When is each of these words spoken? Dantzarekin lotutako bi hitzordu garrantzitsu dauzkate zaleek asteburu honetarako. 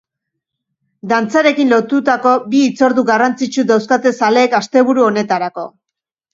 Dantzarekin 1.11 1.73
lotutako 1.73 2.33
bi 2.55 2.63
hitzordu 2.69 3.05
garrantzitsu 3.11 3.69
dauzkate 3.75 4.17
zaleek 4.25 4.59
asteburu 4.65 5.09
honetarako. 5.13 5.71